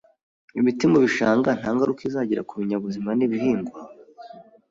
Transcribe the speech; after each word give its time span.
Imiti 0.59 0.83
mu 0.91 0.97
bishanga 1.03 1.49
nta 1.59 1.69
ngaruka 1.75 2.01
izagira 2.09 2.45
ku 2.47 2.53
binyabuzima 2.59 3.09
n'ibihingwa? 3.15 3.77